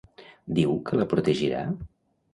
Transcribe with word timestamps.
Diu 0.59 0.73
que 0.87 0.99
la 1.01 1.07
protegirà? 1.13 1.61